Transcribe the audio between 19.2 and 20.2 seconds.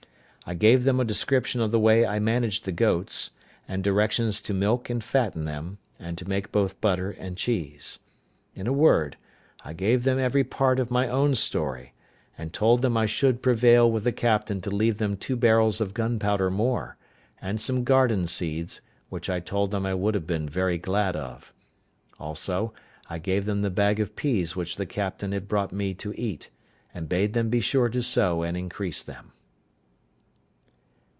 I told them I would